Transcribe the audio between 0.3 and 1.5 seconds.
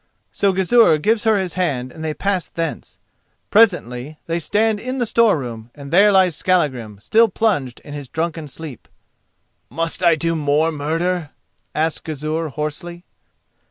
So Gizur gives her